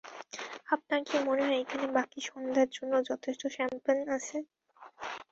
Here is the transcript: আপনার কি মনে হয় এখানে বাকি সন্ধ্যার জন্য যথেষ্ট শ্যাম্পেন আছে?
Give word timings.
আপনার 0.67 1.01
কি 1.07 1.17
মনে 1.27 1.43
হয় 1.43 1.61
এখানে 1.63 1.85
বাকি 1.97 2.19
সন্ধ্যার 2.29 2.69
জন্য 2.71 2.93
যথেষ্ট 3.09 3.41
শ্যাম্পেন 3.55 3.99
আছে? 4.17 4.37